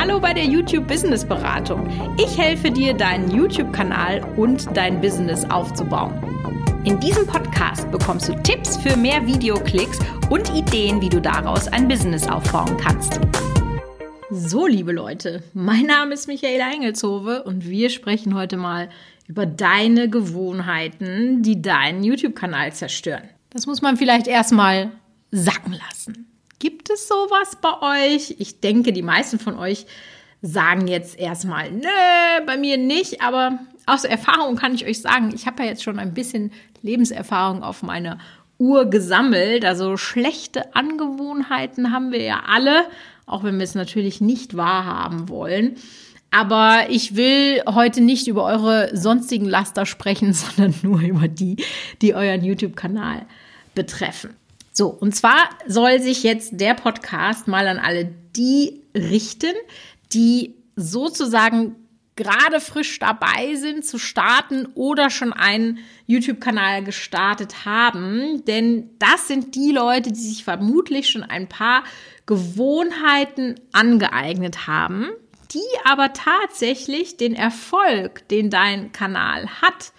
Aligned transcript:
Hallo 0.00 0.18
bei 0.18 0.32
der 0.32 0.46
YouTube 0.46 0.88
Business 0.88 1.26
Beratung. 1.26 1.86
Ich 2.16 2.38
helfe 2.38 2.70
dir, 2.70 2.94
deinen 2.94 3.30
YouTube-Kanal 3.30 4.24
und 4.38 4.74
dein 4.74 4.98
Business 4.98 5.44
aufzubauen. 5.50 6.14
In 6.84 6.98
diesem 7.00 7.26
Podcast 7.26 7.90
bekommst 7.90 8.26
du 8.26 8.34
Tipps 8.42 8.78
für 8.78 8.96
mehr 8.96 9.26
Videoklicks 9.26 9.98
und 10.30 10.48
Ideen, 10.54 11.02
wie 11.02 11.10
du 11.10 11.20
daraus 11.20 11.68
ein 11.68 11.86
Business 11.86 12.26
aufbauen 12.26 12.78
kannst. 12.78 13.20
So, 14.30 14.66
liebe 14.66 14.92
Leute, 14.92 15.42
mein 15.52 15.84
Name 15.84 16.14
ist 16.14 16.28
Michaela 16.28 16.72
Engelshove 16.72 17.42
und 17.44 17.68
wir 17.68 17.90
sprechen 17.90 18.34
heute 18.34 18.56
mal 18.56 18.88
über 19.28 19.44
deine 19.44 20.08
Gewohnheiten, 20.08 21.42
die 21.42 21.60
deinen 21.60 22.04
YouTube-Kanal 22.04 22.72
zerstören. 22.72 23.28
Das 23.50 23.66
muss 23.66 23.82
man 23.82 23.98
vielleicht 23.98 24.28
erstmal 24.28 24.92
sacken 25.30 25.74
lassen. 25.74 26.29
Gibt 26.60 26.90
es 26.90 27.08
sowas 27.08 27.56
bei 27.60 28.12
euch? 28.12 28.36
Ich 28.38 28.60
denke, 28.60 28.92
die 28.92 29.02
meisten 29.02 29.38
von 29.38 29.58
euch 29.58 29.86
sagen 30.42 30.86
jetzt 30.86 31.18
erstmal, 31.18 31.70
nö, 31.70 31.88
bei 32.46 32.58
mir 32.58 32.76
nicht, 32.76 33.22
aber 33.22 33.58
aus 33.86 34.04
Erfahrung 34.04 34.56
kann 34.56 34.74
ich 34.74 34.86
euch 34.86 35.00
sagen, 35.00 35.32
ich 35.34 35.46
habe 35.46 35.62
ja 35.62 35.70
jetzt 35.70 35.82
schon 35.82 35.98
ein 35.98 36.12
bisschen 36.12 36.52
Lebenserfahrung 36.82 37.62
auf 37.62 37.82
meine 37.82 38.18
Uhr 38.58 38.84
gesammelt. 38.84 39.64
Also 39.64 39.96
schlechte 39.96 40.74
Angewohnheiten 40.76 41.92
haben 41.92 42.12
wir 42.12 42.22
ja 42.22 42.42
alle, 42.46 42.84
auch 43.24 43.42
wenn 43.42 43.56
wir 43.56 43.64
es 43.64 43.74
natürlich 43.74 44.20
nicht 44.20 44.54
wahrhaben 44.54 45.30
wollen. 45.30 45.76
Aber 46.30 46.90
ich 46.90 47.16
will 47.16 47.62
heute 47.66 48.02
nicht 48.02 48.28
über 48.28 48.44
eure 48.44 48.94
sonstigen 48.94 49.46
Laster 49.46 49.86
sprechen, 49.86 50.32
sondern 50.34 50.74
nur 50.82 51.00
über 51.00 51.26
die, 51.26 51.56
die 52.02 52.14
euren 52.14 52.44
YouTube-Kanal 52.44 53.24
betreffen. 53.74 54.36
So, 54.72 54.88
und 54.88 55.14
zwar 55.14 55.50
soll 55.66 56.00
sich 56.00 56.22
jetzt 56.22 56.60
der 56.60 56.74
Podcast 56.74 57.48
mal 57.48 57.66
an 57.66 57.78
alle 57.78 58.06
die 58.36 58.82
richten, 58.94 59.54
die 60.12 60.54
sozusagen 60.76 61.76
gerade 62.16 62.60
frisch 62.60 62.98
dabei 62.98 63.54
sind 63.54 63.84
zu 63.84 63.98
starten 63.98 64.66
oder 64.74 65.08
schon 65.08 65.32
einen 65.32 65.78
YouTube-Kanal 66.06 66.84
gestartet 66.84 67.64
haben. 67.64 68.44
Denn 68.44 68.90
das 68.98 69.26
sind 69.26 69.54
die 69.54 69.72
Leute, 69.72 70.12
die 70.12 70.20
sich 70.20 70.44
vermutlich 70.44 71.08
schon 71.08 71.22
ein 71.22 71.48
paar 71.48 71.82
Gewohnheiten 72.26 73.54
angeeignet 73.72 74.66
haben, 74.66 75.08
die 75.52 75.60
aber 75.84 76.12
tatsächlich 76.12 77.16
den 77.16 77.34
Erfolg, 77.34 78.28
den 78.28 78.50
dein 78.50 78.92
Kanal 78.92 79.48
hat, 79.62 79.92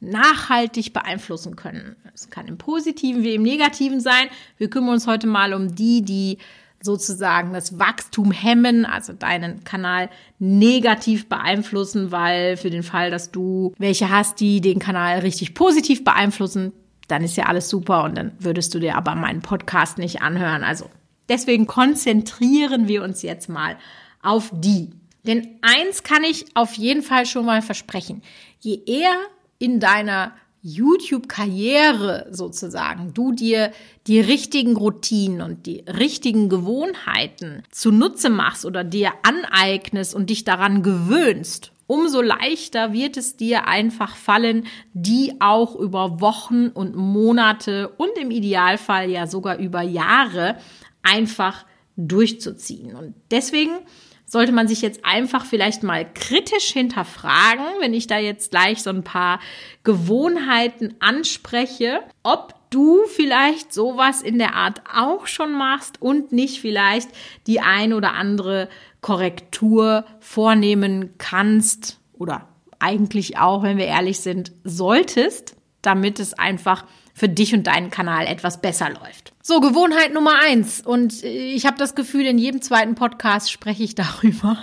nachhaltig 0.00 0.92
beeinflussen 0.92 1.56
können. 1.56 1.96
Es 2.14 2.30
kann 2.30 2.46
im 2.48 2.58
positiven 2.58 3.22
wie 3.22 3.34
im 3.34 3.42
negativen 3.42 4.00
sein. 4.00 4.28
Wir 4.56 4.70
kümmern 4.70 4.94
uns 4.94 5.06
heute 5.06 5.26
mal 5.26 5.54
um 5.54 5.74
die, 5.74 6.02
die 6.02 6.38
sozusagen 6.82 7.52
das 7.52 7.78
Wachstum 7.78 8.30
hemmen, 8.32 8.86
also 8.86 9.12
deinen 9.12 9.64
Kanal 9.64 10.08
negativ 10.38 11.28
beeinflussen, 11.28 12.10
weil 12.10 12.56
für 12.56 12.70
den 12.70 12.82
Fall, 12.82 13.10
dass 13.10 13.30
du 13.30 13.74
welche 13.78 14.10
hast, 14.10 14.40
die 14.40 14.60
den 14.60 14.78
Kanal 14.78 15.18
richtig 15.18 15.54
positiv 15.54 16.04
beeinflussen, 16.04 16.72
dann 17.08 17.24
ist 17.24 17.36
ja 17.36 17.46
alles 17.46 17.68
super 17.68 18.04
und 18.04 18.16
dann 18.16 18.32
würdest 18.38 18.74
du 18.74 18.78
dir 18.78 18.96
aber 18.96 19.14
meinen 19.14 19.42
Podcast 19.42 19.98
nicht 19.98 20.22
anhören. 20.22 20.64
Also 20.64 20.88
deswegen 21.28 21.66
konzentrieren 21.66 22.88
wir 22.88 23.02
uns 23.02 23.22
jetzt 23.22 23.48
mal 23.48 23.76
auf 24.22 24.50
die. 24.52 24.90
Denn 25.26 25.58
eins 25.60 26.02
kann 26.02 26.24
ich 26.24 26.46
auf 26.54 26.74
jeden 26.74 27.02
Fall 27.02 27.26
schon 27.26 27.44
mal 27.44 27.60
versprechen. 27.60 28.22
Je 28.60 28.80
eher 28.86 29.16
in 29.60 29.78
deiner 29.78 30.32
YouTube-Karriere 30.62 32.26
sozusagen, 32.30 33.14
du 33.14 33.32
dir 33.32 33.70
die 34.06 34.20
richtigen 34.20 34.76
Routinen 34.76 35.40
und 35.40 35.66
die 35.66 35.84
richtigen 35.86 36.48
Gewohnheiten 36.48 37.62
zunutze 37.70 38.28
machst 38.28 38.66
oder 38.66 38.84
dir 38.84 39.12
aneignest 39.22 40.14
und 40.14 40.28
dich 40.28 40.44
daran 40.44 40.82
gewöhnst, 40.82 41.72
umso 41.86 42.20
leichter 42.20 42.92
wird 42.92 43.16
es 43.16 43.36
dir 43.36 43.68
einfach 43.68 44.16
fallen, 44.16 44.66
die 44.92 45.34
auch 45.40 45.76
über 45.76 46.20
Wochen 46.20 46.68
und 46.68 46.94
Monate 46.94 47.88
und 47.96 48.10
im 48.20 48.30
Idealfall 48.30 49.10
ja 49.10 49.26
sogar 49.26 49.58
über 49.58 49.82
Jahre 49.82 50.56
einfach 51.02 51.64
durchzuziehen. 51.96 52.94
Und 52.94 53.14
deswegen 53.30 53.72
sollte 54.30 54.52
man 54.52 54.68
sich 54.68 54.80
jetzt 54.80 55.04
einfach 55.04 55.44
vielleicht 55.44 55.82
mal 55.82 56.06
kritisch 56.14 56.72
hinterfragen, 56.72 57.64
wenn 57.80 57.92
ich 57.92 58.06
da 58.06 58.16
jetzt 58.16 58.52
gleich 58.52 58.80
so 58.80 58.90
ein 58.90 59.02
paar 59.02 59.40
Gewohnheiten 59.82 60.94
anspreche, 61.00 62.00
ob 62.22 62.54
du 62.70 63.00
vielleicht 63.08 63.74
sowas 63.74 64.22
in 64.22 64.38
der 64.38 64.54
Art 64.54 64.82
auch 64.94 65.26
schon 65.26 65.52
machst 65.52 66.00
und 66.00 66.30
nicht 66.30 66.60
vielleicht 66.60 67.10
die 67.48 67.60
ein 67.60 67.92
oder 67.92 68.14
andere 68.14 68.68
Korrektur 69.00 70.04
vornehmen 70.20 71.14
kannst 71.18 71.98
oder 72.16 72.46
eigentlich 72.78 73.36
auch, 73.36 73.64
wenn 73.64 73.78
wir 73.78 73.86
ehrlich 73.86 74.20
sind, 74.20 74.52
solltest, 74.62 75.56
damit 75.82 76.20
es 76.20 76.34
einfach 76.34 76.84
für 77.20 77.28
dich 77.28 77.52
und 77.52 77.66
deinen 77.66 77.90
Kanal 77.90 78.26
etwas 78.26 78.62
besser 78.62 78.88
läuft. 78.88 79.34
So, 79.42 79.60
Gewohnheit 79.60 80.14
Nummer 80.14 80.40
eins. 80.42 80.80
Und 80.80 81.22
ich 81.22 81.66
habe 81.66 81.76
das 81.76 81.94
Gefühl, 81.94 82.24
in 82.24 82.38
jedem 82.38 82.62
zweiten 82.62 82.94
Podcast 82.94 83.52
spreche 83.52 83.82
ich 83.82 83.94
darüber. 83.94 84.56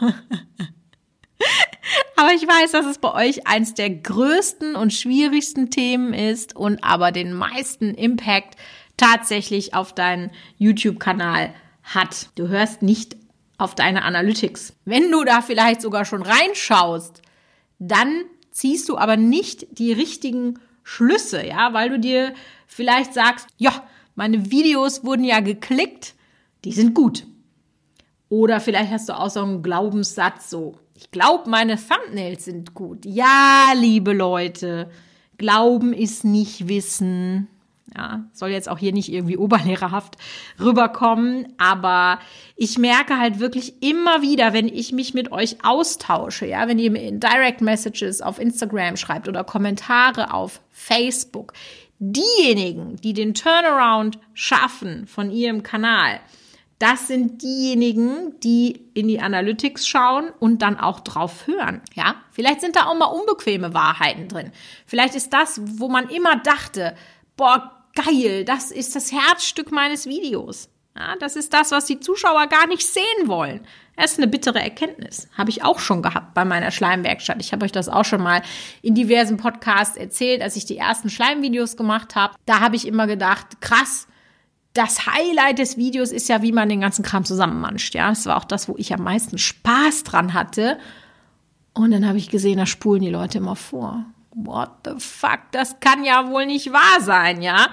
aber 2.16 2.34
ich 2.34 2.42
weiß, 2.48 2.72
dass 2.72 2.88
es 2.88 2.98
bei 2.98 3.14
euch 3.14 3.46
eins 3.46 3.76
der 3.76 3.92
größten 3.92 4.76
und 4.76 4.92
schwierigsten 4.92 5.70
Themen 5.70 6.16
ist 6.16 6.56
und 6.56 6.84
aber 6.84 7.12
den 7.12 7.32
meisten 7.32 7.94
Impact 7.94 8.56
tatsächlich 8.98 9.76
auf 9.76 9.94
deinen 9.94 10.32
YouTube-Kanal 10.58 11.54
hat. 11.84 12.30
Du 12.34 12.48
hörst 12.48 12.82
nicht 12.82 13.18
auf 13.60 13.76
deine 13.76 14.02
Analytics. 14.02 14.74
Wenn 14.84 15.12
du 15.12 15.24
da 15.24 15.44
vielleicht 15.44 15.84
sogar 15.84 16.06
schon 16.06 16.24
reinschaust, 16.24 17.22
dann 17.78 18.24
ziehst 18.50 18.90
du 18.90 18.98
aber 18.98 19.16
nicht 19.16 19.68
die 19.78 19.94
richtigen 19.94 20.58
Schlüsse, 20.88 21.46
ja, 21.46 21.74
weil 21.74 21.90
du 21.90 22.00
dir 22.00 22.34
vielleicht 22.66 23.14
sagst, 23.14 23.50
ja, 23.58 23.84
meine 24.16 24.52
Videos 24.52 25.04
wurden 25.04 25.26
ja 25.26 25.42
geklickt, 25.42 26.16
die 26.64 26.72
sind 26.72 26.96
gut. 26.96 27.28
Oder 28.30 28.62
vielleicht 28.62 28.92
hast 28.92 29.10
du 29.10 29.20
auch 29.20 29.30
so 29.30 29.42
einen 29.42 29.64
Glaubenssatz, 29.64 30.50
so, 30.50 30.76
ich 30.96 31.12
glaube, 31.12 31.50
meine 31.50 31.76
Thumbnails 31.76 32.46
sind 32.46 32.74
gut. 32.74 33.06
Ja, 33.06 33.74
liebe 33.76 34.14
Leute, 34.14 34.90
Glauben 35.38 35.92
ist 35.92 36.24
nicht 36.24 36.70
Wissen. 36.70 37.50
Ja, 37.96 38.26
soll 38.34 38.50
jetzt 38.50 38.68
auch 38.68 38.78
hier 38.78 38.92
nicht 38.92 39.12
irgendwie 39.12 39.38
oberlehrerhaft 39.38 40.18
rüberkommen, 40.60 41.54
aber 41.58 42.20
ich 42.56 42.78
merke 42.78 43.18
halt 43.18 43.40
wirklich 43.40 43.82
immer 43.82 44.22
wieder, 44.22 44.52
wenn 44.52 44.68
ich 44.68 44.92
mich 44.92 45.14
mit 45.14 45.32
euch 45.32 45.64
austausche, 45.64 46.46
ja, 46.46 46.68
wenn 46.68 46.80
ihr 46.80 46.92
mir 46.92 47.04
in 47.04 47.20
Direct 47.20 47.62
Messages 47.62 48.22
auf 48.22 48.40
Instagram 48.40 48.98
schreibt 48.98 49.30
oder 49.30 49.44
Kommentare 49.46 50.34
auf 50.34 50.60
Facebook, 50.70 51.54
diejenigen, 52.00 52.98
die 52.98 53.14
den 53.14 53.34
Turnaround 53.34 54.20
schaffen 54.34 55.08
von 55.08 55.32
ihrem 55.32 55.64
Kanal, 55.64 56.20
das 56.80 57.08
sind 57.08 57.42
diejenigen, 57.42 58.40
die 58.42 58.86
in 58.94 59.08
die 59.08 59.20
Analytics 59.20 59.88
schauen 59.88 60.30
und 60.40 60.62
dann 60.62 60.80
auch 60.80 61.00
drauf 61.00 61.48
hören. 61.48 61.82
Ja, 61.96 62.16
vielleicht 62.32 62.62
sind 62.62 62.76
da 62.76 62.86
auch 62.86 62.96
mal 62.96 63.06
unbequeme 63.06 63.74
Wahrheiten 63.74 64.28
drin. 64.28 64.52
Vielleicht 64.86 65.16
ist 65.16 65.34
das, 65.34 65.60
wo 65.64 65.90
man 65.90 66.10
immer 66.10 66.36
dachte, 66.36 66.96
boah, 67.36 67.77
geil, 68.06 68.46
das 68.46 68.72
ist 68.72 68.96
das 68.96 69.12
Herzstück 69.12 69.72
meines 69.72 70.06
Videos. 70.06 70.70
Ja, 70.96 71.16
das 71.20 71.36
ist 71.36 71.54
das, 71.54 71.72
was 71.72 71.86
die 71.86 72.00
Zuschauer 72.00 72.48
gar 72.48 72.68
nicht 72.68 72.86
sehen 72.86 73.28
wollen. 73.28 73.62
Das 73.96 74.14
ist 74.14 74.18
eine 74.18 74.28
bittere 74.28 74.60
Erkenntnis. 74.60 75.28
Habe 75.38 75.52
ich 75.52 75.64
auch 75.64 75.80
schon 75.80 76.02
gehabt 76.02 76.34
bei 76.34 76.44
meiner 76.44 76.72
Schleimwerkstatt. 76.72 77.38
Ich 77.40 77.52
habe 77.52 77.66
euch 77.66 77.72
das 77.72 77.88
auch 77.88 78.06
schon 78.06 78.22
mal 78.22 78.42
in 78.82 78.96
diversen 78.96 79.38
Podcasts 79.38 79.96
erzählt, 79.96 80.42
als 80.42 80.56
ich 80.56 80.66
die 80.66 80.78
ersten 80.78 81.10
Schleimvideos 81.10 81.78
gemacht 81.78 82.16
habe. 82.16 82.36
Da 82.46 82.60
habe 82.62 82.76
ich 82.76 82.88
immer 82.88 83.06
gedacht, 83.06 83.62
krass, 83.62 84.08
das 84.74 85.06
Highlight 85.06 85.60
des 85.60 85.78
Videos 85.78 86.12
ist 86.12 86.30
ja, 86.30 86.42
wie 86.42 86.52
man 86.52 86.70
den 86.70 86.82
ganzen 86.82 87.04
Kram 87.04 87.26
zusammenmanscht. 87.26 87.94
Ja, 87.96 88.10
das 88.10 88.26
war 88.26 88.38
auch 88.38 88.46
das, 88.46 88.68
wo 88.68 88.76
ich 88.78 88.94
am 88.94 89.04
meisten 89.04 89.38
Spaß 89.38 90.04
dran 90.04 90.34
hatte. 90.34 90.80
Und 91.74 91.92
dann 91.92 92.08
habe 92.08 92.18
ich 92.18 92.30
gesehen, 92.30 92.58
da 92.58 92.66
spulen 92.66 93.02
die 93.02 93.10
Leute 93.10 93.38
immer 93.38 93.56
vor 93.56 94.06
what 94.38 94.70
the 94.86 95.00
fuck, 95.00 95.52
das 95.52 95.80
kann 95.80 96.04
ja 96.04 96.30
wohl 96.30 96.46
nicht 96.46 96.72
wahr 96.72 97.02
sein, 97.02 97.42
ja? 97.42 97.70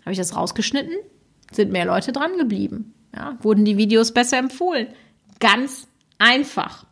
Habe 0.00 0.12
ich 0.12 0.18
das 0.18 0.36
rausgeschnitten? 0.36 0.96
Sind 1.52 1.70
mehr 1.70 1.86
Leute 1.86 2.12
dran 2.12 2.36
geblieben? 2.36 2.94
Ja? 3.14 3.38
Wurden 3.40 3.64
die 3.64 3.76
Videos 3.76 4.12
besser 4.12 4.38
empfohlen? 4.38 4.88
Ganz 5.38 5.86
einfach. 6.18 6.86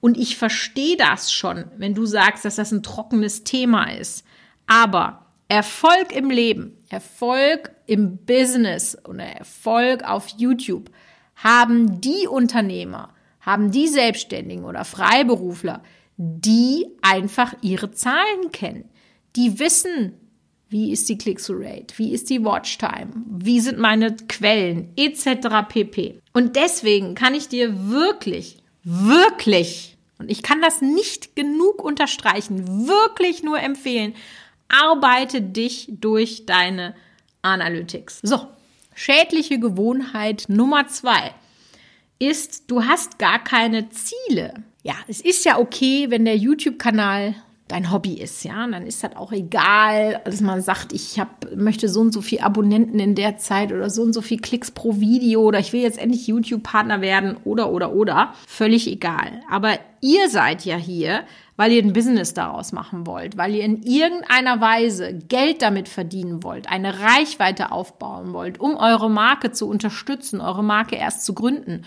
Und 0.00 0.16
ich 0.16 0.36
verstehe 0.36 0.96
das 0.96 1.32
schon, 1.32 1.64
wenn 1.76 1.94
du 1.94 2.06
sagst, 2.06 2.44
dass 2.44 2.56
das 2.56 2.70
ein 2.70 2.82
trockenes 2.82 3.42
Thema 3.42 3.90
ist. 3.90 4.24
Aber 4.66 5.26
Erfolg 5.48 6.12
im 6.14 6.30
Leben, 6.30 6.76
Erfolg 6.88 7.72
im 7.86 8.18
Business 8.18 8.96
oder 9.06 9.24
Erfolg 9.24 10.04
auf 10.04 10.28
YouTube 10.36 10.90
haben 11.34 12.00
die 12.00 12.26
Unternehmer, 12.28 13.12
haben 13.40 13.70
die 13.70 13.88
Selbstständigen 13.88 14.64
oder 14.64 14.84
Freiberufler, 14.84 15.82
die 16.16 16.86
einfach 17.02 17.54
ihre 17.60 17.90
Zahlen 17.90 18.50
kennen. 18.52 18.88
Die 19.36 19.58
wissen, 19.58 20.14
wie 20.68 20.92
ist 20.92 21.08
die 21.08 21.18
Click-through-Rate, 21.18 21.98
wie 21.98 22.12
ist 22.12 22.28
die 22.30 22.44
Watchtime, 22.44 23.12
wie 23.28 23.60
sind 23.60 23.78
meine 23.78 24.16
Quellen, 24.28 24.92
etc. 24.96 25.68
pp. 25.68 26.20
Und 26.32 26.56
deswegen 26.56 27.14
kann 27.14 27.34
ich 27.34 27.48
dir 27.48 27.88
wirklich, 27.88 28.56
wirklich, 28.82 29.96
und 30.18 30.30
ich 30.30 30.42
kann 30.42 30.60
das 30.60 30.80
nicht 30.80 31.36
genug 31.36 31.84
unterstreichen, 31.84 32.88
wirklich 32.88 33.42
nur 33.42 33.60
empfehlen, 33.60 34.14
arbeite 34.68 35.40
dich 35.40 35.88
durch 35.88 36.46
deine 36.46 36.94
Analytics. 37.42 38.20
So, 38.22 38.48
schädliche 38.94 39.60
Gewohnheit 39.60 40.46
Nummer 40.48 40.88
zwei 40.88 41.32
ist, 42.18 42.64
du 42.70 42.84
hast 42.84 43.18
gar 43.18 43.42
keine 43.42 43.90
Ziele. 43.90 44.64
Ja, 44.86 44.94
es 45.08 45.20
ist 45.20 45.44
ja 45.44 45.58
okay, 45.58 46.06
wenn 46.10 46.24
der 46.24 46.36
YouTube-Kanal 46.36 47.34
dein 47.66 47.90
Hobby 47.90 48.20
ist, 48.20 48.44
ja, 48.44 48.62
und 48.62 48.70
dann 48.70 48.86
ist 48.86 49.02
das 49.02 49.16
auch 49.16 49.32
egal, 49.32 50.20
dass 50.24 50.40
man 50.40 50.62
sagt, 50.62 50.92
ich 50.92 51.18
hab, 51.18 51.56
möchte 51.56 51.88
so 51.88 52.02
und 52.02 52.12
so 52.12 52.20
viel 52.20 52.38
Abonnenten 52.38 53.00
in 53.00 53.16
der 53.16 53.36
Zeit 53.36 53.72
oder 53.72 53.90
so 53.90 54.02
und 54.02 54.12
so 54.12 54.22
viel 54.22 54.38
Klicks 54.38 54.70
pro 54.70 55.00
Video 55.00 55.40
oder 55.40 55.58
ich 55.58 55.72
will 55.72 55.80
jetzt 55.80 55.98
endlich 55.98 56.28
YouTube-Partner 56.28 57.00
werden 57.00 57.36
oder 57.42 57.72
oder 57.72 57.94
oder. 57.94 58.32
Völlig 58.46 58.86
egal. 58.86 59.40
Aber 59.50 59.76
ihr 60.00 60.30
seid 60.30 60.64
ja 60.64 60.76
hier, 60.76 61.24
weil 61.56 61.72
ihr 61.72 61.82
ein 61.82 61.92
Business 61.92 62.32
daraus 62.32 62.70
machen 62.70 63.08
wollt, 63.08 63.36
weil 63.36 63.56
ihr 63.56 63.64
in 63.64 63.82
irgendeiner 63.82 64.60
Weise 64.60 65.14
Geld 65.14 65.62
damit 65.62 65.88
verdienen 65.88 66.44
wollt, 66.44 66.70
eine 66.70 67.00
Reichweite 67.00 67.72
aufbauen 67.72 68.32
wollt, 68.32 68.60
um 68.60 68.76
eure 68.76 69.10
Marke 69.10 69.50
zu 69.50 69.68
unterstützen, 69.68 70.40
eure 70.40 70.62
Marke 70.62 70.94
erst 70.94 71.24
zu 71.24 71.34
gründen. 71.34 71.82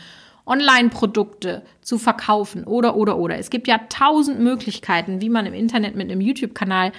Online-Produkte 0.50 1.63
zu 1.81 1.98
verkaufen 1.98 2.63
oder, 2.63 2.96
oder, 2.96 3.18
oder. 3.18 3.38
Es 3.38 3.50
gibt 3.50 3.68
ja 3.68 3.78
tausend 3.90 4.40
Möglichkeiten, 4.40 5.22
wie 5.22 5.30
man 5.30 5.46
im 5.46 5.54
Internet 5.54 5.96
mit 5.96 6.10
einem 6.10 6.22
YouTube-Kanal 6.22 6.92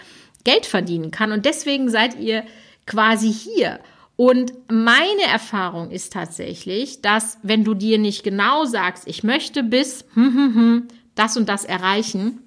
Geld 0.45 0.67
verdienen 0.67 1.11
kann. 1.11 1.33
Und 1.33 1.45
deswegen 1.45 1.91
seid 1.91 2.19
ihr 2.19 2.45
quasi 2.87 3.33
hier. 3.33 3.81
Und 4.17 4.53
meine 4.71 5.23
Erfahrung 5.33 5.91
ist 5.91 6.13
tatsächlich, 6.13 7.01
dass 7.03 7.39
wenn 7.43 7.65
du 7.65 7.75
dir 7.75 7.99
nicht 7.99 8.23
genau 8.23 8.65
sagst, 8.65 9.07
ich 9.07 9.25
möchte 9.25 9.63
bis 9.63 10.05
hm, 10.15 10.35
hm, 10.35 10.55
hm, 10.55 10.89
das 11.15 11.37
und 11.37 11.49
das 11.49 11.65
erreichen, 11.65 12.39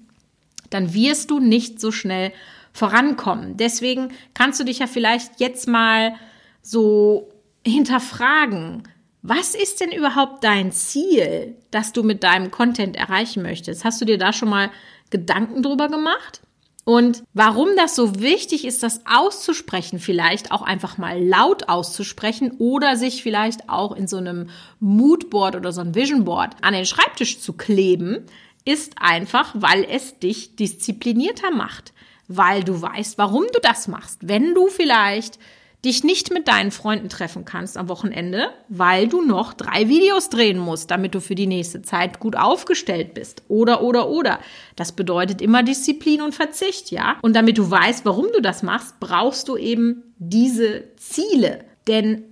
dann 0.70 0.94
wirst 0.94 1.32
du 1.32 1.40
nicht 1.40 1.80
so 1.80 1.92
schnell 1.92 2.32
vorankommen. 2.74 3.58
Deswegen 3.58 4.10
kannst 4.34 4.60
du 4.60 4.64
dich 4.64 4.80
ja 4.80 4.88
vielleicht 4.88 5.40
jetzt 5.40 5.68
mal 5.68 6.16
so 6.62 7.30
hinterfragen, 7.66 8.84
was 9.24 9.56
ist 9.56 9.80
denn 9.80 9.92
überhaupt 9.92 10.44
dein 10.44 10.74
Ziel, 10.74 11.56
das 11.72 11.94
du 11.94 12.04
mit 12.04 12.24
deinem 12.24 12.52
Content 12.52 12.98
erreichen 12.98 13.42
möchtest? 13.42 13.86
Hast 13.86 14.02
du 14.02 14.06
dir 14.06 14.18
da 14.18 14.34
schon 14.34 14.50
mal 14.50 14.70
Gedanken 15.10 15.64
drüber 15.64 15.88
gemacht? 15.88 16.42
Und 16.84 17.24
warum 17.34 17.70
das 17.78 17.96
so 17.96 18.20
wichtig 18.20 18.66
ist, 18.66 18.84
das 18.84 19.06
auszusprechen, 19.06 20.00
vielleicht 20.00 20.52
auch 20.52 20.62
einfach 20.62 20.98
mal 20.98 21.24
laut 21.24 21.70
auszusprechen 21.70 22.52
oder 22.60 22.98
sich 22.98 23.24
vielleicht 23.24 23.70
auch 23.70 23.96
in 23.96 24.08
so 24.08 24.18
einem 24.18 24.50
Moodboard 24.82 25.56
oder 25.56 25.72
so 25.72 25.80
ein 25.80 25.96
Visionboard 25.96 26.58
an 26.62 26.74
den 26.74 26.86
Schreibtisch 26.86 27.40
zu 27.40 27.54
kleben, 27.54 28.26
ist 28.66 28.96
einfach, 28.98 29.52
weil 29.54 29.86
es 29.90 30.20
dich 30.20 30.58
disziplinierter 30.58 31.52
macht, 31.52 31.94
weil 32.28 32.66
du 32.66 32.82
weißt, 32.82 33.18
warum 33.18 33.46
du 33.54 33.62
das 33.62 33.88
machst. 33.88 34.28
Wenn 34.28 34.54
du 34.54 34.68
vielleicht 34.68 35.40
dich 35.84 36.04
nicht 36.04 36.32
mit 36.32 36.48
deinen 36.48 36.72
Freunden 36.72 37.10
treffen 37.10 37.44
kannst 37.44 37.78
am 37.78 37.90
Wochenende, 37.90 38.50
weil 38.70 39.08
du 39.08 39.22
noch 39.22 39.54
drei 39.54 39.90
Videos 39.90 40.30
drehen 40.30 40.58
musst, 40.58 40.90
damit 40.92 41.14
du 41.14 41.20
für 41.20 41.36
die 41.36 41.48
nächste 41.48 41.82
Zeit 41.82 42.20
gut 42.20 42.38
aufgestellt 42.38 43.14
bist. 43.14 43.44
Oder, 43.50 43.82
oder, 43.82 44.10
oder. 44.10 44.40
Das 44.76 44.94
bedeutet 44.94 45.42
immer 45.42 45.62
Disziplin 45.62 46.22
und 46.22 46.34
Verzicht, 46.34 46.92
ja? 46.92 47.18
Und 47.22 47.36
damit 47.36 47.58
du 47.58 47.70
weißt, 47.70 48.06
warum 48.06 48.28
du 48.34 48.42
das 48.42 48.64
machst, 48.64 49.00
brauchst 49.02 49.50
du 49.50 49.58
eben 49.58 50.04
diese 50.18 50.86
Ziele. 50.96 51.66
Denn 51.88 52.24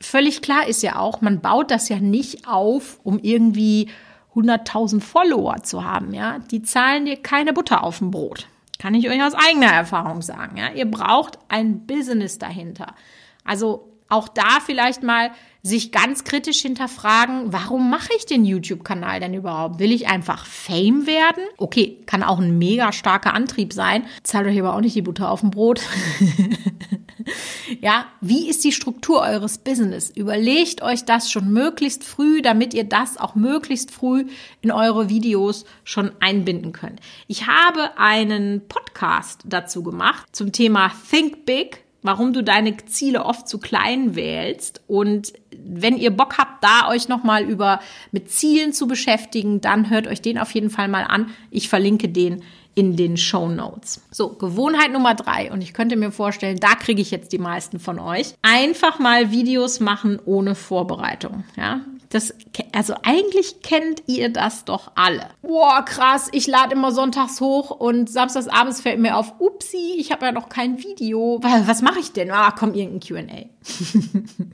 völlig 0.00 0.40
klar 0.40 0.68
ist 0.68 0.82
ja 0.82 0.96
auch, 0.96 1.20
man 1.20 1.40
baut 1.40 1.72
das 1.72 1.88
ja 1.88 1.98
nicht 1.98 2.46
auf, 2.46 3.00
um 3.02 3.18
irgendwie 3.18 3.88
100.000 4.36 5.00
Follower 5.00 5.62
zu 5.64 5.84
haben, 5.84 6.14
ja? 6.14 6.38
Die 6.50 6.62
zahlen 6.62 7.06
dir 7.06 7.16
keine 7.16 7.52
Butter 7.52 7.82
auf 7.82 7.98
dem 7.98 8.12
Brot. 8.12 8.46
Kann 8.82 8.94
ich 8.94 9.08
euch 9.08 9.22
aus 9.22 9.34
eigener 9.34 9.70
Erfahrung 9.70 10.22
sagen. 10.22 10.56
Ja? 10.56 10.72
Ihr 10.72 10.90
braucht 10.90 11.38
ein 11.48 11.86
Business 11.86 12.38
dahinter. 12.38 12.96
Also 13.44 13.92
auch 14.08 14.26
da 14.26 14.58
vielleicht 14.66 15.04
mal 15.04 15.30
sich 15.62 15.92
ganz 15.92 16.24
kritisch 16.24 16.62
hinterfragen, 16.62 17.52
warum 17.52 17.90
mache 17.90 18.08
ich 18.16 18.26
den 18.26 18.44
YouTube-Kanal 18.44 19.20
denn 19.20 19.34
überhaupt? 19.34 19.78
Will 19.78 19.92
ich 19.92 20.08
einfach 20.08 20.46
Fame 20.46 21.06
werden? 21.06 21.44
Okay, 21.58 21.98
kann 22.06 22.24
auch 22.24 22.40
ein 22.40 22.58
mega 22.58 22.90
starker 22.90 23.34
Antrieb 23.34 23.72
sein. 23.72 24.02
Zahlt 24.24 24.48
euch 24.48 24.58
aber 24.58 24.74
auch 24.74 24.80
nicht 24.80 24.96
die 24.96 25.02
Butter 25.02 25.30
auf 25.30 25.42
dem 25.42 25.52
Brot. 25.52 25.80
ja, 27.80 28.06
wie 28.20 28.48
ist 28.48 28.64
die 28.64 28.72
Struktur 28.72 29.20
eures 29.20 29.58
Business? 29.58 30.10
Überlegt 30.10 30.82
euch 30.82 31.04
das 31.04 31.30
schon 31.30 31.52
möglichst 31.52 32.04
früh, 32.04 32.42
damit 32.42 32.74
ihr 32.74 32.84
das 32.84 33.16
auch 33.18 33.34
möglichst 33.34 33.90
früh 33.90 34.26
in 34.60 34.70
eure 34.70 35.08
Videos 35.08 35.64
schon 35.84 36.12
einbinden 36.20 36.72
könnt. 36.72 37.00
Ich 37.28 37.46
habe 37.46 37.98
einen 37.98 38.66
Podcast 38.68 39.42
dazu 39.44 39.82
gemacht 39.82 40.26
zum 40.32 40.52
Thema 40.52 40.92
Think 41.10 41.44
Big 41.46 41.81
warum 42.02 42.32
du 42.32 42.42
deine 42.42 42.76
Ziele 42.86 43.24
oft 43.24 43.48
zu 43.48 43.58
klein 43.58 44.14
wählst. 44.14 44.82
Und 44.86 45.32
wenn 45.56 45.96
ihr 45.96 46.10
Bock 46.10 46.38
habt, 46.38 46.62
da 46.62 46.88
euch 46.88 47.08
nochmal 47.08 47.44
über 47.44 47.80
mit 48.10 48.30
Zielen 48.30 48.72
zu 48.72 48.86
beschäftigen, 48.86 49.60
dann 49.60 49.90
hört 49.90 50.06
euch 50.06 50.20
den 50.20 50.38
auf 50.38 50.50
jeden 50.52 50.70
Fall 50.70 50.88
mal 50.88 51.04
an. 51.04 51.30
Ich 51.50 51.68
verlinke 51.68 52.08
den 52.08 52.42
in 52.74 52.96
den 52.96 53.16
Show 53.16 53.48
Notes. 53.48 54.00
So, 54.10 54.30
Gewohnheit 54.30 54.92
Nummer 54.92 55.14
drei. 55.14 55.52
Und 55.52 55.62
ich 55.62 55.74
könnte 55.74 55.96
mir 55.96 56.10
vorstellen, 56.10 56.58
da 56.58 56.74
kriege 56.74 57.02
ich 57.02 57.10
jetzt 57.10 57.32
die 57.32 57.38
meisten 57.38 57.78
von 57.78 57.98
euch. 57.98 58.34
Einfach 58.40 58.98
mal 58.98 59.30
Videos 59.30 59.80
machen 59.80 60.18
ohne 60.24 60.54
Vorbereitung. 60.54 61.44
Ja, 61.56 61.80
das, 62.12 62.34
also 62.72 62.94
eigentlich 63.02 63.62
kennt 63.62 64.02
ihr 64.06 64.28
das 64.28 64.66
doch 64.66 64.92
alle. 64.96 65.30
Boah, 65.40 65.82
krass, 65.82 66.28
ich 66.32 66.46
lade 66.46 66.74
immer 66.74 66.92
sonntags 66.92 67.40
hoch 67.40 67.70
und 67.70 68.10
samstags 68.10 68.48
abends 68.48 68.82
fällt 68.82 69.00
mir 69.00 69.16
auf, 69.16 69.40
upsi, 69.40 69.94
ich 69.96 70.12
habe 70.12 70.26
ja 70.26 70.32
noch 70.32 70.50
kein 70.50 70.78
Video. 70.78 71.40
Was 71.42 71.80
mache 71.80 72.00
ich 72.00 72.12
denn? 72.12 72.30
Ah, 72.30 72.50
komm, 72.50 72.74
irgendein 72.74 73.26
Q&A. 73.26 73.46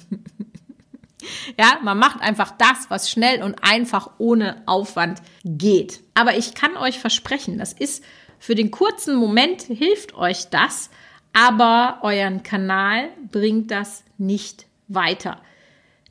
Ja, 1.58 1.78
man 1.82 1.99
macht 1.99 2.20
einfach 2.22 2.52
das, 2.52 2.88
was 2.88 3.10
schnell 3.10 3.43
und 3.43 3.56
einfach 3.62 4.12
ohne 4.19 4.62
Aufwand 4.66 5.20
geht. 5.44 6.00
Aber 6.14 6.38
ich 6.38 6.54
kann 6.54 6.76
euch 6.76 6.99
versprechen, 6.99 7.58
das 7.58 7.72
ist 7.72 8.02
für 8.38 8.54
den 8.54 8.70
kurzen 8.70 9.16
Moment 9.16 9.62
hilft 9.62 10.14
euch 10.14 10.49
das, 10.49 10.90
aber 11.32 11.99
euren 12.02 12.43
Kanal 12.43 13.11
bringt 13.31 13.70
das 13.70 14.04
nicht 14.16 14.66
weiter. 14.87 15.43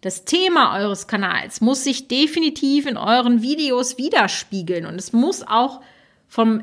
Das 0.08 0.24
Thema 0.24 0.74
eures 0.80 1.08
Kanals 1.08 1.60
muss 1.60 1.84
sich 1.84 2.08
definitiv 2.08 2.86
in 2.86 2.96
euren 2.96 3.42
Videos 3.42 3.98
widerspiegeln 3.98 4.86
und 4.86 4.96
es 4.96 5.12
muss 5.12 5.46
auch 5.46 5.82
vom 6.30 6.62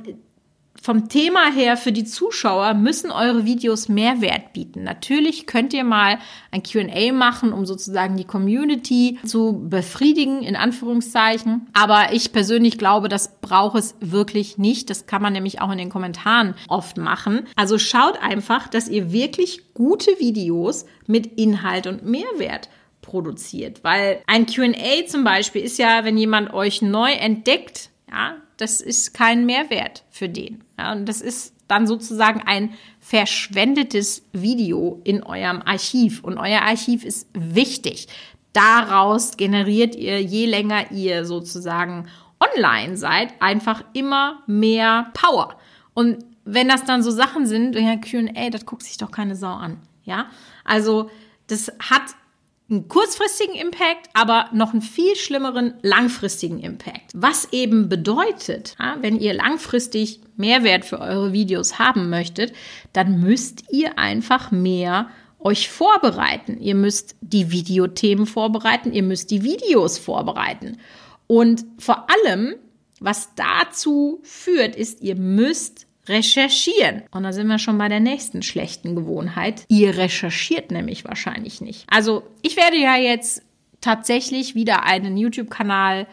vom 0.80 1.08
Thema 1.10 1.52
her 1.52 1.76
für 1.76 1.92
die 1.92 2.04
Zuschauer 2.04 2.72
müssen 2.72 3.10
eure 3.10 3.44
Videos 3.44 3.88
Mehrwert 3.88 4.54
bieten. 4.54 4.82
Natürlich 4.82 5.46
könnt 5.46 5.74
ihr 5.74 5.84
mal 5.84 6.18
ein 6.50 6.62
QA 6.62 7.12
machen, 7.12 7.52
um 7.52 7.66
sozusagen 7.66 8.16
die 8.16 8.24
Community 8.24 9.18
zu 9.26 9.66
befriedigen, 9.68 10.42
in 10.42 10.56
Anführungszeichen. 10.56 11.68
Aber 11.74 12.12
ich 12.12 12.32
persönlich 12.32 12.78
glaube, 12.78 13.08
das 13.08 13.40
braucht 13.40 13.78
es 13.78 13.94
wirklich 14.00 14.56
nicht. 14.56 14.88
Das 14.88 15.06
kann 15.06 15.22
man 15.22 15.34
nämlich 15.34 15.60
auch 15.60 15.70
in 15.70 15.78
den 15.78 15.90
Kommentaren 15.90 16.54
oft 16.68 16.96
machen. 16.96 17.46
Also 17.56 17.78
schaut 17.78 18.20
einfach, 18.22 18.68
dass 18.68 18.88
ihr 18.88 19.12
wirklich 19.12 19.74
gute 19.74 20.18
Videos 20.18 20.86
mit 21.06 21.38
Inhalt 21.38 21.86
und 21.86 22.04
Mehrwert 22.04 22.68
produziert. 23.04 23.84
Weil 23.84 24.22
ein 24.26 24.46
QA 24.46 25.06
zum 25.06 25.22
Beispiel 25.24 25.62
ist 25.62 25.78
ja, 25.78 26.04
wenn 26.04 26.16
jemand 26.16 26.52
euch 26.52 26.82
neu 26.82 27.12
entdeckt, 27.12 27.90
ja, 28.10 28.36
das 28.56 28.80
ist 28.80 29.14
kein 29.14 29.46
Mehrwert 29.46 30.04
für 30.10 30.28
den. 30.28 30.64
Ja, 30.78 30.92
und 30.92 31.06
das 31.06 31.20
ist 31.20 31.54
dann 31.68 31.86
sozusagen 31.86 32.42
ein 32.46 32.74
verschwendetes 33.00 34.26
Video 34.32 35.00
in 35.04 35.22
eurem 35.22 35.62
Archiv. 35.62 36.22
Und 36.24 36.38
euer 36.38 36.62
Archiv 36.62 37.04
ist 37.04 37.28
wichtig. 37.32 38.08
Daraus 38.52 39.36
generiert 39.36 39.94
ihr, 39.94 40.22
je 40.22 40.46
länger 40.46 40.90
ihr 40.92 41.24
sozusagen 41.24 42.08
online 42.40 42.96
seid, 42.96 43.30
einfach 43.40 43.84
immer 43.92 44.42
mehr 44.46 45.10
Power. 45.14 45.56
Und 45.94 46.24
wenn 46.44 46.68
das 46.68 46.84
dann 46.84 47.02
so 47.02 47.10
Sachen 47.10 47.46
sind, 47.46 47.74
ja, 47.74 47.96
Q&A, 47.96 48.50
das 48.50 48.66
guckt 48.66 48.82
sich 48.82 48.96
doch 48.96 49.10
keine 49.10 49.36
Sau 49.36 49.52
an. 49.52 49.78
Ja, 50.04 50.26
also 50.64 51.10
das 51.46 51.72
hat 51.78 52.02
einen 52.70 52.88
kurzfristigen 52.88 53.54
Impact, 53.54 54.08
aber 54.14 54.48
noch 54.52 54.72
einen 54.72 54.82
viel 54.82 55.16
schlimmeren 55.16 55.74
langfristigen 55.82 56.60
Impact. 56.60 57.12
Was 57.14 57.52
eben 57.52 57.88
bedeutet, 57.88 58.76
wenn 59.00 59.18
ihr 59.18 59.34
langfristig 59.34 60.20
Mehrwert 60.36 60.84
für 60.84 60.98
eure 60.98 61.32
Videos 61.32 61.78
haben 61.78 62.08
möchtet, 62.08 62.54
dann 62.92 63.20
müsst 63.20 63.64
ihr 63.70 63.98
einfach 63.98 64.50
mehr 64.50 65.10
euch 65.38 65.68
vorbereiten. 65.68 66.58
Ihr 66.58 66.74
müsst 66.74 67.16
die 67.20 67.50
Videothemen 67.50 68.26
vorbereiten, 68.26 68.92
ihr 68.92 69.02
müsst 69.02 69.30
die 69.30 69.42
Videos 69.42 69.98
vorbereiten. 69.98 70.78
Und 71.26 71.66
vor 71.78 72.06
allem, 72.10 72.54
was 72.98 73.34
dazu 73.34 74.20
führt, 74.22 74.74
ist, 74.74 75.02
ihr 75.02 75.16
müsst 75.16 75.86
recherchieren. 76.08 77.02
Und 77.10 77.22
da 77.22 77.32
sind 77.32 77.46
wir 77.46 77.58
schon 77.58 77.78
bei 77.78 77.88
der 77.88 78.00
nächsten 78.00 78.42
schlechten 78.42 78.94
Gewohnheit. 78.94 79.64
Ihr 79.68 79.96
recherchiert 79.96 80.70
nämlich 80.70 81.04
wahrscheinlich 81.04 81.60
nicht. 81.60 81.86
Also 81.90 82.22
ich 82.42 82.56
werde 82.56 82.76
ja 82.76 82.96
jetzt 82.96 83.42
tatsächlich 83.80 84.54
wieder 84.54 84.84
einen 84.84 85.16
YouTube-Kanal 85.16 86.06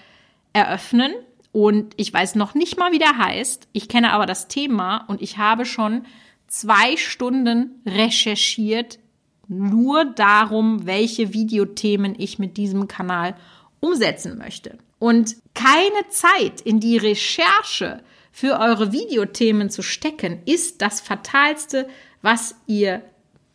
eröffnen 0.54 1.14
und 1.52 1.94
ich 1.98 2.14
weiß 2.14 2.36
noch 2.36 2.54
nicht 2.54 2.78
mal, 2.78 2.92
wie 2.92 3.00
der 3.00 3.18
heißt. 3.18 3.68
Ich 3.74 3.90
kenne 3.90 4.14
aber 4.14 4.26
das 4.26 4.48
Thema 4.48 5.06
und 5.08 5.22
ich 5.22 5.38
habe 5.38 5.66
schon 5.66 6.06
zwei 6.48 6.98
Stunden 6.98 7.82
recherchiert, 7.86 9.00
nur 9.48 10.06
darum, 10.06 10.86
welche 10.86 11.34
Videothemen 11.34 12.16
ich 12.18 12.40
mit 12.40 12.56
diesem 12.56 12.88
Kanal 12.88 13.36
umsetzen 13.82 14.38
möchte. 14.38 14.78
Und 15.00 15.36
keine 15.54 16.08
Zeit 16.10 16.62
in 16.62 16.80
die 16.80 16.98
Recherche 16.98 18.02
für 18.32 18.60
eure 18.60 18.92
Videothemen 18.92 19.70
zu 19.70 19.82
stecken, 19.82 20.42
ist 20.46 20.82
das 20.82 21.02
Fatalste, 21.02 21.88
was 22.22 22.56
ihr 22.68 23.02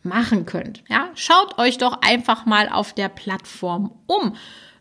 machen 0.03 0.45
könnt. 0.45 0.83
Ja, 0.89 1.09
schaut 1.15 1.57
euch 1.57 1.77
doch 1.77 2.01
einfach 2.01 2.45
mal 2.45 2.69
auf 2.69 2.93
der 2.93 3.09
Plattform 3.09 3.91
um. 4.07 4.35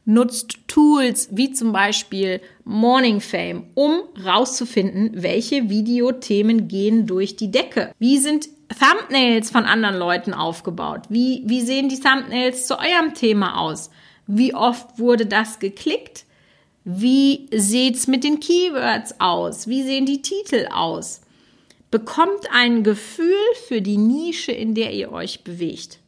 Nutzt 0.04 0.68
Tools 0.68 1.30
wie 1.32 1.50
zum 1.50 1.72
Beispiel 1.72 2.40
Morning 2.64 3.20
Fame, 3.20 3.64
um 3.74 4.02
rauszufinden, 4.24 5.10
welche 5.14 5.68
Videothemen 5.68 6.68
gehen 6.68 7.08
durch 7.08 7.34
die 7.34 7.50
Decke. 7.50 7.92
Wie 7.98 8.18
sind 8.18 8.48
Thumbnails 8.68 9.50
von 9.50 9.64
anderen 9.64 9.96
Leuten 9.96 10.32
aufgebaut? 10.32 11.02
Wie, 11.08 11.42
wie 11.46 11.60
sehen 11.60 11.88
die 11.88 11.98
Thumbnails 11.98 12.68
zu 12.68 12.78
eurem 12.78 13.14
Thema 13.14 13.58
aus? 13.58 13.90
Wie 14.28 14.54
oft 14.54 14.98
wurde 14.98 15.26
das 15.26 15.58
geklickt? 15.58 16.24
Wie 16.88 17.48
sieht's 17.52 18.06
mit 18.06 18.22
den 18.22 18.38
Keywords 18.38 19.16
aus? 19.18 19.66
Wie 19.66 19.82
sehen 19.82 20.06
die 20.06 20.22
Titel 20.22 20.68
aus? 20.72 21.20
Bekommt 21.90 22.48
ein 22.52 22.84
Gefühl 22.84 23.34
für 23.66 23.82
die 23.82 23.96
Nische, 23.96 24.52
in 24.52 24.76
der 24.76 24.92
ihr 24.92 25.10
euch 25.10 25.42
bewegt. 25.42 25.98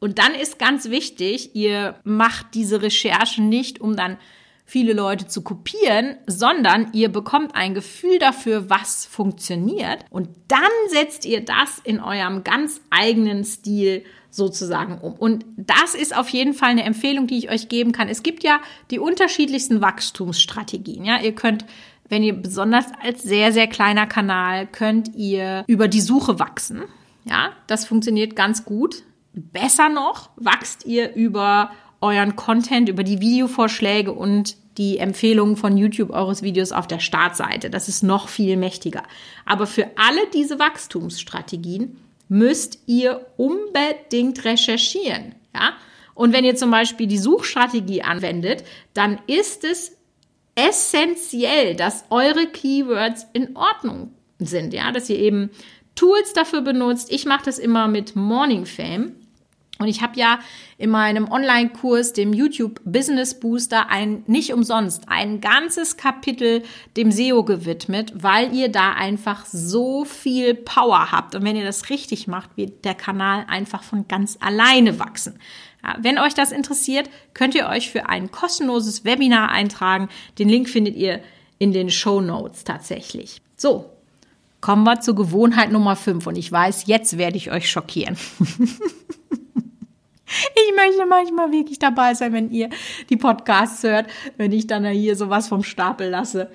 Und 0.00 0.18
dann 0.18 0.34
ist 0.34 0.58
ganz 0.58 0.88
wichtig, 0.88 1.54
ihr 1.54 1.96
macht 2.04 2.54
diese 2.54 2.80
Recherchen 2.80 3.50
nicht, 3.50 3.82
um 3.82 3.94
dann 3.94 4.16
viele 4.64 4.94
Leute 4.94 5.26
zu 5.26 5.42
kopieren, 5.42 6.16
sondern 6.26 6.88
ihr 6.94 7.10
bekommt 7.10 7.54
ein 7.54 7.74
Gefühl 7.74 8.18
dafür, 8.18 8.70
was 8.70 9.04
funktioniert. 9.04 10.06
Und 10.08 10.30
dann 10.48 10.62
setzt 10.88 11.26
ihr 11.26 11.44
das 11.44 11.78
in 11.84 12.00
eurem 12.00 12.42
ganz 12.42 12.80
eigenen 12.88 13.44
Stil 13.44 14.02
sozusagen 14.32 14.98
um. 14.98 15.12
Und 15.12 15.44
das 15.56 15.94
ist 15.94 16.16
auf 16.16 16.28
jeden 16.30 16.54
Fall 16.54 16.70
eine 16.70 16.82
Empfehlung, 16.82 17.26
die 17.26 17.38
ich 17.38 17.50
euch 17.50 17.68
geben 17.68 17.92
kann. 17.92 18.08
Es 18.08 18.22
gibt 18.22 18.42
ja 18.42 18.60
die 18.90 18.98
unterschiedlichsten 18.98 19.80
Wachstumsstrategien. 19.80 21.04
Ja, 21.04 21.20
ihr 21.20 21.34
könnt 21.34 21.64
wenn 22.12 22.22
ihr 22.22 22.34
besonders 22.34 22.84
als 23.02 23.22
sehr, 23.22 23.52
sehr 23.52 23.66
kleiner 23.66 24.06
Kanal 24.06 24.66
könnt 24.66 25.14
ihr 25.14 25.64
über 25.66 25.88
die 25.88 26.02
Suche 26.02 26.38
wachsen. 26.38 26.82
Ja, 27.24 27.52
das 27.68 27.86
funktioniert 27.86 28.36
ganz 28.36 28.66
gut. 28.66 29.02
Besser 29.32 29.88
noch, 29.88 30.28
wachst 30.36 30.84
ihr 30.84 31.14
über 31.14 31.70
euren 32.02 32.36
Content, 32.36 32.90
über 32.90 33.02
die 33.02 33.22
Videovorschläge 33.22 34.12
und 34.12 34.56
die 34.76 34.98
Empfehlungen 34.98 35.56
von 35.56 35.78
YouTube 35.78 36.10
eures 36.10 36.42
Videos 36.42 36.72
auf 36.72 36.86
der 36.86 36.98
Startseite. 36.98 37.70
Das 37.70 37.88
ist 37.88 38.02
noch 38.02 38.28
viel 38.28 38.58
mächtiger. 38.58 39.04
Aber 39.46 39.66
für 39.66 39.86
alle 39.96 40.20
diese 40.34 40.58
Wachstumsstrategien 40.58 41.96
müsst 42.32 42.78
ihr 42.86 43.26
unbedingt 43.36 44.46
recherchieren. 44.46 45.34
Ja? 45.54 45.74
Und 46.14 46.32
wenn 46.32 46.46
ihr 46.46 46.56
zum 46.56 46.70
Beispiel 46.70 47.06
die 47.06 47.18
Suchstrategie 47.18 48.00
anwendet, 48.02 48.64
dann 48.94 49.20
ist 49.26 49.64
es 49.64 49.98
essentiell, 50.54 51.76
dass 51.76 52.06
eure 52.08 52.46
Keywords 52.46 53.26
in 53.34 53.54
Ordnung 53.54 54.14
sind, 54.38 54.72
ja, 54.72 54.92
dass 54.92 55.10
ihr 55.10 55.18
eben 55.18 55.50
Tools 55.94 56.32
dafür 56.32 56.62
benutzt. 56.62 57.12
Ich 57.12 57.26
mache 57.26 57.44
das 57.44 57.58
immer 57.58 57.86
mit 57.86 58.16
Morning 58.16 58.64
Fame. 58.64 59.12
Und 59.78 59.88
ich 59.88 60.00
habe 60.00 60.18
ja 60.18 60.38
in 60.82 60.90
meinem 60.90 61.30
Online-Kurs, 61.30 62.12
dem 62.12 62.32
YouTube 62.32 62.80
Business 62.84 63.38
Booster, 63.38 63.88
ein 63.88 64.24
nicht 64.26 64.52
umsonst 64.52 65.04
ein 65.06 65.40
ganzes 65.40 65.96
Kapitel 65.96 66.64
dem 66.96 67.12
SEO 67.12 67.44
gewidmet, 67.44 68.12
weil 68.16 68.52
ihr 68.52 68.68
da 68.68 68.92
einfach 68.92 69.46
so 69.46 70.04
viel 70.04 70.54
Power 70.54 71.12
habt. 71.12 71.36
Und 71.36 71.44
wenn 71.44 71.54
ihr 71.54 71.64
das 71.64 71.88
richtig 71.88 72.26
macht, 72.26 72.56
wird 72.56 72.84
der 72.84 72.96
Kanal 72.96 73.44
einfach 73.46 73.84
von 73.84 74.08
ganz 74.08 74.36
alleine 74.40 74.98
wachsen. 74.98 75.38
Ja, 75.84 75.96
wenn 76.00 76.18
euch 76.18 76.34
das 76.34 76.50
interessiert, 76.50 77.08
könnt 77.32 77.54
ihr 77.54 77.68
euch 77.68 77.88
für 77.88 78.08
ein 78.08 78.32
kostenloses 78.32 79.04
Webinar 79.04 79.50
eintragen. 79.52 80.08
Den 80.40 80.48
Link 80.48 80.68
findet 80.68 80.96
ihr 80.96 81.20
in 81.60 81.72
den 81.72 81.90
Show 81.90 82.20
Notes 82.20 82.64
tatsächlich. 82.64 83.40
So, 83.56 83.88
kommen 84.60 84.82
wir 84.82 85.00
zur 85.00 85.14
Gewohnheit 85.14 85.70
Nummer 85.70 85.94
5 85.94 86.26
und 86.26 86.36
ich 86.36 86.50
weiß, 86.50 86.86
jetzt 86.86 87.18
werde 87.18 87.36
ich 87.36 87.52
euch 87.52 87.70
schockieren. 87.70 88.16
Ich 90.54 90.76
möchte 90.76 91.06
manchmal 91.06 91.52
wirklich 91.52 91.78
dabei 91.78 92.14
sein, 92.14 92.32
wenn 92.32 92.50
ihr 92.50 92.70
die 93.10 93.16
Podcasts 93.16 93.82
hört, 93.82 94.06
wenn 94.36 94.52
ich 94.52 94.66
dann 94.66 94.86
hier 94.86 95.16
sowas 95.16 95.48
vom 95.48 95.62
Stapel 95.62 96.08
lasse. 96.08 96.50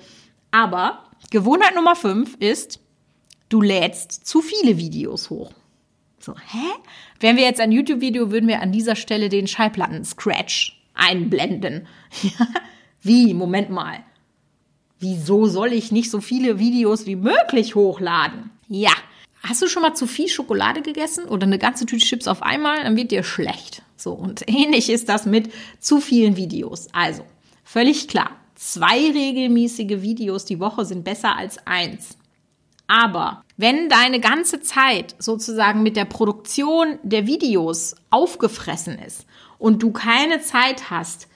Aber 0.50 1.04
Gewohnheit 1.30 1.74
Nummer 1.74 1.96
5 1.96 2.36
ist, 2.36 2.80
du 3.48 3.60
lädst 3.60 4.26
zu 4.26 4.40
viele 4.40 4.78
Videos 4.78 5.30
hoch. 5.30 5.52
So, 6.18 6.34
hä? 6.34 6.66
Wären 7.20 7.36
wir 7.36 7.44
jetzt 7.44 7.60
ein 7.60 7.72
YouTube-Video, 7.72 8.30
würden 8.30 8.48
wir 8.48 8.60
an 8.60 8.72
dieser 8.72 8.96
Stelle 8.96 9.28
den 9.28 9.46
Schallplatten-Scratch 9.46 10.80
einblenden. 10.94 11.86
wie? 13.02 13.34
Moment 13.34 13.70
mal. 13.70 14.00
Wieso 14.98 15.46
soll 15.46 15.72
ich 15.72 15.92
nicht 15.92 16.10
so 16.10 16.20
viele 16.20 16.58
Videos 16.58 17.06
wie 17.06 17.16
möglich 17.16 17.74
hochladen? 17.74 18.50
Ja. 18.68 18.92
Hast 19.42 19.62
du 19.62 19.68
schon 19.68 19.82
mal 19.82 19.94
zu 19.94 20.06
viel 20.06 20.28
Schokolade 20.28 20.82
gegessen 20.82 21.24
oder 21.24 21.46
eine 21.46 21.58
ganze 21.58 21.86
Tüte 21.86 22.04
Chips 22.04 22.26
auf 22.28 22.42
einmal? 22.42 22.82
Dann 22.82 22.96
wird 22.96 23.10
dir 23.10 23.22
schlecht. 23.22 23.82
So, 23.96 24.12
und 24.12 24.42
ähnlich 24.48 24.90
ist 24.90 25.08
das 25.08 25.26
mit 25.26 25.52
zu 25.80 26.00
vielen 26.00 26.36
Videos. 26.36 26.88
Also, 26.92 27.24
völlig 27.64 28.08
klar. 28.08 28.30
Zwei 28.54 29.10
regelmäßige 29.12 30.02
Videos 30.02 30.44
die 30.44 30.58
Woche 30.58 30.84
sind 30.84 31.04
besser 31.04 31.36
als 31.36 31.64
eins. 31.64 32.18
Aber 32.88 33.44
wenn 33.56 33.88
deine 33.88 34.18
ganze 34.18 34.60
Zeit 34.60 35.14
sozusagen 35.18 35.82
mit 35.82 35.94
der 35.94 36.06
Produktion 36.06 36.98
der 37.02 37.26
Videos 37.26 37.94
aufgefressen 38.10 38.98
ist 38.98 39.26
und 39.58 39.82
du 39.82 39.92
keine 39.92 40.40
Zeit 40.40 40.90
hast, 40.90 41.28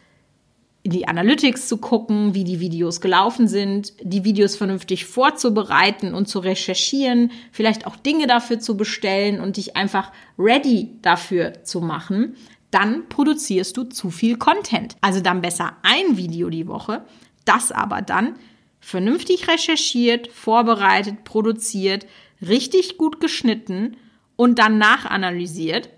in 0.85 0.91
die 0.91 1.07
Analytics 1.07 1.69
zu 1.69 1.77
gucken, 1.77 2.35
wie 2.35 2.45
die 2.45 2.59
Videos 2.59 3.01
gelaufen 3.01 3.47
sind, 3.47 3.93
die 4.03 4.25
Videos 4.25 4.57
vernünftig 4.57 5.05
vorzubereiten 5.05 6.13
und 6.13 6.27
zu 6.27 6.41
recherchieren, 6.41 7.31
vielleicht 7.53 7.87
auch 7.87 7.95
Dinge 7.95 8.27
dafür 8.27 8.59
zu 8.59 8.77
bestellen 8.77 9.41
und 9.41 9.57
dich 9.57 9.77
einfach 9.77 10.11
ready 10.39 10.91
dafür 11.01 11.63
zu 11.63 11.81
machen, 11.81 12.35
dann 12.73 13.09
produzierst 13.09 13.77
du 13.77 13.85
zu 13.85 14.11
viel 14.11 14.37
Content. 14.39 14.97
Also 15.01 15.21
dann 15.21 15.41
besser 15.41 15.77
ein 15.83 16.17
Video 16.17 16.51
die 16.51 16.67
Woche, 16.67 17.05
das 17.45 17.71
aber 17.71 18.03
dann 18.03 18.35
vernünftig 18.81 19.47
recherchiert, 19.49 20.29
vorbereitet, 20.33 21.23
produziert, 21.23 22.07
richtig 22.41 22.99
gut 22.99 23.21
geschnitten 23.21 23.97
und 24.35 24.59
dann 24.59 24.79
nachanalysiert, 24.79 25.91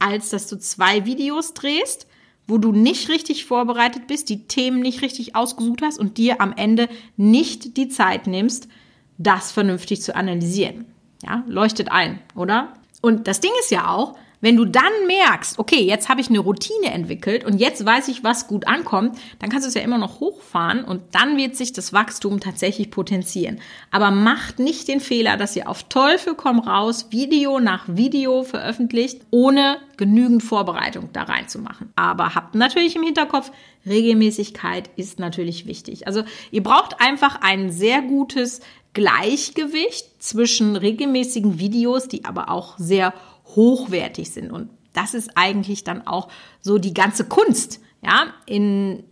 als 0.00 0.30
dass 0.30 0.48
du 0.48 0.58
zwei 0.58 1.06
Videos 1.06 1.54
drehst, 1.54 2.08
wo 2.52 2.58
du 2.58 2.70
nicht 2.70 3.08
richtig 3.08 3.46
vorbereitet 3.46 4.06
bist, 4.08 4.28
die 4.28 4.46
Themen 4.46 4.80
nicht 4.80 5.00
richtig 5.00 5.34
ausgesucht 5.34 5.80
hast 5.80 5.98
und 5.98 6.18
dir 6.18 6.42
am 6.42 6.52
Ende 6.52 6.86
nicht 7.16 7.78
die 7.78 7.88
Zeit 7.88 8.26
nimmst, 8.26 8.68
das 9.16 9.50
vernünftig 9.50 10.02
zu 10.02 10.14
analysieren. 10.14 10.84
Ja, 11.22 11.44
leuchtet 11.46 11.90
ein, 11.90 12.18
oder? 12.34 12.74
Und 13.00 13.26
das 13.26 13.40
Ding 13.40 13.52
ist 13.60 13.70
ja 13.70 13.88
auch, 13.88 14.18
wenn 14.42 14.56
du 14.56 14.64
dann 14.66 14.92
merkst, 15.06 15.58
okay, 15.58 15.80
jetzt 15.82 16.08
habe 16.08 16.20
ich 16.20 16.28
eine 16.28 16.40
Routine 16.40 16.90
entwickelt 16.92 17.44
und 17.44 17.58
jetzt 17.58 17.86
weiß 17.86 18.08
ich, 18.08 18.24
was 18.24 18.48
gut 18.48 18.66
ankommt, 18.66 19.16
dann 19.38 19.48
kannst 19.48 19.64
du 19.64 19.68
es 19.68 19.74
ja 19.74 19.82
immer 19.82 19.98
noch 19.98 20.18
hochfahren 20.20 20.84
und 20.84 21.02
dann 21.12 21.36
wird 21.36 21.56
sich 21.56 21.72
das 21.72 21.92
Wachstum 21.92 22.40
tatsächlich 22.40 22.90
potenzieren. 22.90 23.60
Aber 23.92 24.10
macht 24.10 24.58
nicht 24.58 24.88
den 24.88 25.00
Fehler, 25.00 25.36
dass 25.36 25.56
ihr 25.56 25.68
auf 25.68 25.84
Teufel 25.84 26.34
komm 26.34 26.58
raus 26.58 27.06
Video 27.10 27.60
nach 27.60 27.84
Video 27.86 28.42
veröffentlicht, 28.42 29.20
ohne 29.30 29.78
genügend 29.96 30.42
Vorbereitung 30.42 31.10
da 31.12 31.22
reinzumachen. 31.22 31.92
Aber 31.94 32.34
habt 32.34 32.56
natürlich 32.56 32.96
im 32.96 33.04
Hinterkopf, 33.04 33.52
Regelmäßigkeit 33.86 34.90
ist 34.96 35.20
natürlich 35.20 35.66
wichtig. 35.66 36.08
Also 36.08 36.24
ihr 36.50 36.64
braucht 36.64 37.00
einfach 37.00 37.40
ein 37.42 37.70
sehr 37.70 38.02
gutes 38.02 38.60
Gleichgewicht 38.94 40.22
zwischen 40.22 40.76
regelmäßigen 40.76 41.58
Videos, 41.58 42.08
die 42.08 42.24
aber 42.24 42.50
auch 42.50 42.76
sehr 42.76 43.14
hochwertig 43.54 44.30
sind. 44.30 44.50
Und 44.50 44.70
das 44.92 45.14
ist 45.14 45.30
eigentlich 45.36 45.84
dann 45.84 46.06
auch 46.06 46.28
so 46.60 46.78
die 46.78 46.94
ganze 46.94 47.26
Kunst, 47.26 47.80
ja, 48.02 48.26
in 48.46 49.04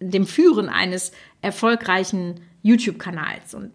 dem 0.00 0.26
Führen 0.26 0.68
eines 0.68 1.12
erfolgreichen 1.42 2.40
YouTube-Kanals. 2.62 3.54
Und 3.54 3.72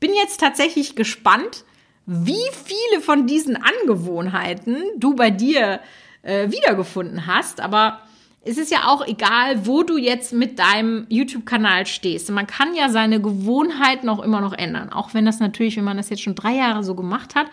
bin 0.00 0.12
jetzt 0.14 0.40
tatsächlich 0.40 0.96
gespannt, 0.96 1.64
wie 2.06 2.34
viele 2.64 3.02
von 3.02 3.26
diesen 3.26 3.56
Angewohnheiten 3.56 4.76
du 4.96 5.14
bei 5.14 5.30
dir 5.30 5.80
äh, 6.22 6.50
wiedergefunden 6.50 7.26
hast. 7.26 7.60
Aber 7.60 8.00
es 8.44 8.58
ist 8.58 8.70
ja 8.70 8.86
auch 8.86 9.04
egal, 9.06 9.66
wo 9.66 9.82
du 9.82 9.96
jetzt 9.96 10.32
mit 10.32 10.58
deinem 10.58 11.06
YouTube-Kanal 11.08 11.86
stehst. 11.86 12.30
Man 12.30 12.46
kann 12.46 12.74
ja 12.76 12.88
seine 12.90 13.20
Gewohnheiten 13.20 14.08
auch 14.08 14.22
immer 14.22 14.40
noch 14.40 14.52
ändern. 14.52 14.92
Auch 14.92 15.14
wenn 15.14 15.26
das 15.26 15.40
natürlich, 15.40 15.76
wenn 15.76 15.84
man 15.84 15.96
das 15.96 16.10
jetzt 16.10 16.22
schon 16.22 16.36
drei 16.36 16.54
Jahre 16.54 16.84
so 16.84 16.94
gemacht 16.94 17.34
hat, 17.34 17.46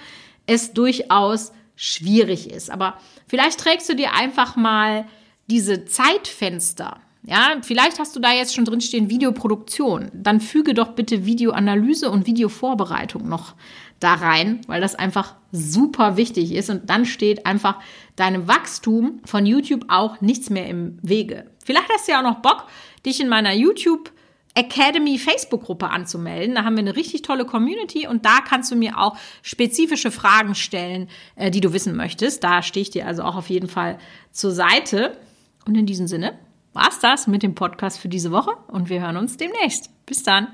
es 0.46 0.74
durchaus 0.74 1.52
schwierig 1.76 2.50
ist. 2.50 2.70
Aber 2.70 2.98
vielleicht 3.28 3.60
trägst 3.60 3.90
du 3.90 3.96
dir 3.96 4.14
einfach 4.14 4.56
mal 4.56 5.06
diese 5.50 5.86
Zeitfenster 5.86 7.02
Ja, 7.26 7.56
vielleicht 7.62 8.00
hast 8.00 8.16
du 8.16 8.20
da 8.20 8.34
jetzt 8.34 8.54
schon 8.54 8.66
drinstehen 8.66 9.10
Videoproduktion. 9.10 10.12
Dann 10.14 10.42
füge 10.42 10.74
doch 10.74 10.90
bitte 10.90 11.26
Videoanalyse 11.26 12.12
und 12.12 12.28
Videovorbereitung 12.28 13.28
noch 13.30 13.56
da 14.00 14.16
rein, 14.16 14.62
weil 14.68 14.82
das 14.82 14.96
einfach 14.96 15.36
super 15.52 16.18
wichtig 16.18 16.52
ist. 16.52 16.70
Und 16.70 16.90
dann 16.90 17.06
steht 17.06 17.46
einfach 17.46 17.80
deinem 18.18 18.48
Wachstum 18.48 19.22
von 19.24 19.46
YouTube 19.46 19.86
auch 19.88 20.20
nichts 20.20 20.50
mehr 20.50 20.68
im 20.68 20.98
Wege. 21.02 21.50
Vielleicht 21.64 21.90
hast 21.94 22.08
du 22.08 22.12
ja 22.12 22.20
auch 22.20 22.30
noch 22.30 22.42
Bock, 22.42 22.68
dich 23.06 23.22
in 23.22 23.30
meiner 23.30 23.54
YouTube 23.54 24.12
Academy 24.56 25.18
Facebook-Gruppe 25.18 25.90
anzumelden. 25.90 26.56
Da 26.56 26.64
haben 26.64 26.76
wir 26.76 26.82
eine 26.82 26.96
richtig 26.96 27.24
tolle 27.24 27.46
Community 27.46 28.08
und 28.08 28.26
da 28.26 28.40
kannst 28.48 28.72
du 28.72 28.76
mir 28.76 29.00
auch 29.00 29.18
spezifische 29.42 30.12
Fragen 30.12 30.56
stellen, 30.56 31.10
äh, 31.36 31.50
die 31.50 31.62
du 31.62 31.74
wissen 31.74 31.96
möchtest. 31.96 32.44
Da 32.44 32.62
stehe 32.62 32.82
ich 32.82 32.92
dir 32.92 33.08
also 33.08 33.24
auch 33.24 33.36
auf 33.36 33.50
jeden 33.50 33.68
Fall 33.68 33.98
zur 34.32 34.52
Seite. 34.52 35.18
Und 35.66 35.76
in 35.76 35.86
diesem 35.86 36.08
Sinne 36.08 36.38
war's 36.74 37.00
das 37.00 37.28
mit 37.28 37.44
dem 37.44 37.56
Podcast 37.56 38.00
für 38.00 38.10
diese 38.10 38.32
Woche 38.32 38.52
und 38.68 38.90
wir 38.90 39.02
hören 39.02 39.18
uns 39.18 39.38
demnächst. 39.38 39.90
Bis 40.06 40.24
dann. 40.24 40.48